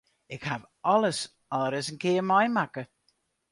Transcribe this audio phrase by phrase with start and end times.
[0.35, 0.63] Ik haw
[0.93, 1.19] alles
[1.57, 2.83] al ris in kear meimakke.